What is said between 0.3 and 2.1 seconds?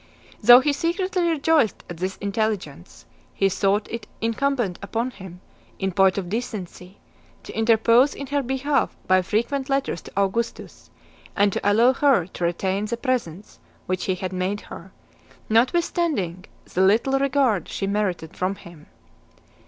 Though he secretly rejoiced at